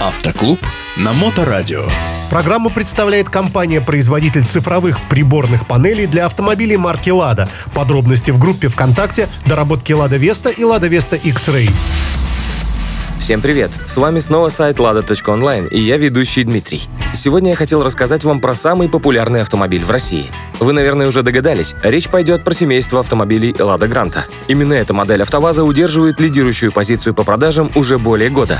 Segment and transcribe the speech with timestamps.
[0.00, 0.60] Автоклуб
[0.96, 1.84] на Моторадио.
[2.30, 7.48] Программу представляет компания-производитель цифровых приборных панелей для автомобилей марки «Лада».
[7.74, 11.68] Подробности в группе ВКонтакте «Доработки Лада Веста» и «Лада Веста X-Ray».
[13.20, 13.70] Всем привет!
[13.86, 16.80] С вами снова сайт lada.online и я ведущий Дмитрий.
[17.14, 20.30] Сегодня я хотел рассказать вам про самый популярный автомобиль в России.
[20.58, 24.24] Вы, наверное, уже догадались, речь пойдет про семейство автомобилей Лада Гранта.
[24.48, 28.58] Именно эта модель АвтоВАЗа удерживает лидирующую позицию по продажам уже более года.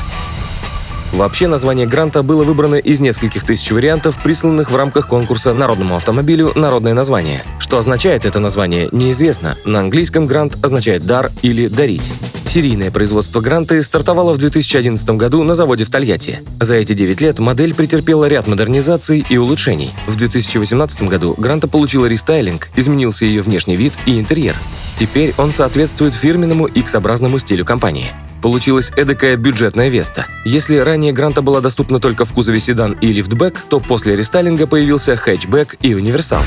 [1.13, 6.53] Вообще название гранта было выбрано из нескольких тысяч вариантов, присланных в рамках конкурса народному автомобилю
[6.55, 7.45] «Народное название».
[7.59, 9.57] Что означает это название, неизвестно.
[9.65, 12.13] На английском грант означает «дар» или «дарить».
[12.51, 16.43] Серийное производство Гранты стартовало в 2011 году на заводе в Тольятти.
[16.59, 19.93] За эти 9 лет модель претерпела ряд модернизаций и улучшений.
[20.09, 24.57] В 2018 году Гранта получила рестайлинг, изменился ее внешний вид и интерьер.
[24.99, 28.11] Теперь он соответствует фирменному X-образному стилю компании.
[28.43, 30.27] Получилась эдакая бюджетная Веста.
[30.45, 35.15] Если ранее Гранта была доступна только в кузове седан и лифтбэк, то после рестайлинга появился
[35.15, 36.43] хэтчбэк и универсал.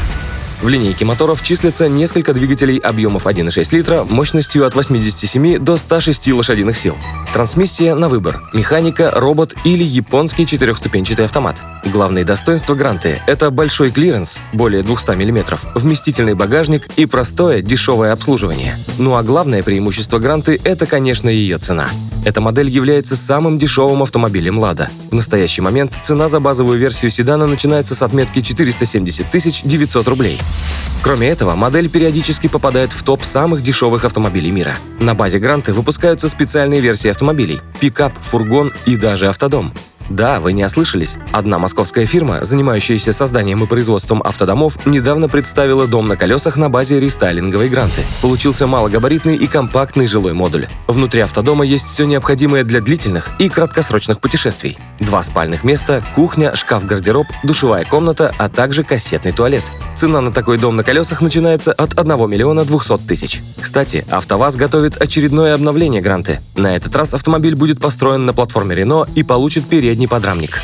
[0.64, 6.78] В линейке моторов числятся несколько двигателей объемов 1,6 литра мощностью от 87 до 106 лошадиных
[6.78, 6.96] сил.
[7.34, 11.58] Трансмиссия на выбор– механика, робот или японский четырехступенчатый автомат.
[11.92, 18.80] Главные достоинства Гранты– это большой клиренс, более 200 мм, вместительный багажник и простое, дешевое обслуживание.
[18.98, 21.90] Ну а главное преимущество Гранты– это, конечно, ее цена.
[22.24, 24.90] Эта модель является самым дешевым автомобилем «Лада».
[25.12, 30.40] В настоящий момент цена за базовую версию седана начинается с отметки 470 900 рублей.
[31.04, 34.78] Кроме этого, модель периодически попадает в топ самых дешевых автомобилей мира.
[35.00, 39.74] На базе Гранты выпускаются специальные версии автомобилей– пикап, фургон и даже автодом.
[40.14, 41.18] Да, вы не ослышались.
[41.32, 47.00] Одна московская фирма, занимающаяся созданием и производством автодомов, недавно представила дом на колесах на базе
[47.00, 48.04] рестайлинговой гранты.
[48.22, 50.68] Получился малогабаритный и компактный жилой модуль.
[50.88, 54.78] Внутри автодома есть все необходимое для длительных и краткосрочных путешествий.
[55.00, 59.64] Два спальных места, кухня, шкаф-гардероб, душевая комната, а также кассетный туалет.
[59.96, 63.42] Цена на такой дом на колесах начинается от 1 миллиона 200 тысяч.
[63.60, 66.40] Кстати, АвтоВАЗ готовит очередное обновление гранты.
[66.56, 70.62] На этот раз автомобиль будет построен на платформе Renault и получит передний подрамник.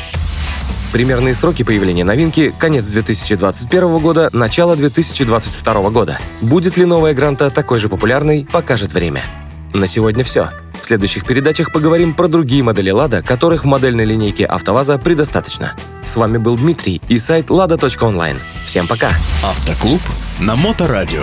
[0.92, 6.18] Примерные сроки появления новинки– конец 2021 года, начало 2022 года.
[6.40, 9.22] Будет ли новая гранта такой же популярной, покажет время.
[9.72, 10.50] На сегодня все.
[10.82, 15.74] В следующих передачах поговорим про другие модели «Лада», которых в модельной линейке «АвтоВАЗа» предостаточно.
[16.04, 18.38] С вами был Дмитрий и сайт lada.online.
[18.64, 19.10] Всем пока!
[19.44, 20.00] Автоклуб
[20.40, 21.22] на Моторадио.